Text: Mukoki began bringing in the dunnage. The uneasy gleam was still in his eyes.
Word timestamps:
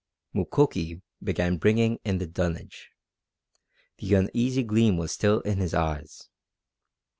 Mukoki 0.33 1.03
began 1.21 1.57
bringing 1.57 1.99
in 2.03 2.17
the 2.17 2.25
dunnage. 2.25 2.89
The 3.99 4.15
uneasy 4.15 4.63
gleam 4.63 4.97
was 4.97 5.11
still 5.11 5.41
in 5.41 5.59
his 5.59 5.75
eyes. 5.75 6.27